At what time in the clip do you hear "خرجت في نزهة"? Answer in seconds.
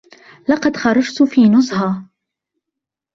0.77-2.09